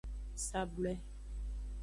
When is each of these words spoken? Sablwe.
Sablwe. 0.45 0.93